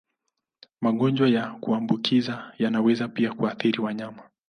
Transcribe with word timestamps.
Magonjwa 0.81 1.29
ya 1.29 1.51
kuambukiza 1.51 2.53
yanaweza 2.57 3.07
pia 3.07 3.33
kuathiri 3.33 3.81
wanyama. 3.81 4.23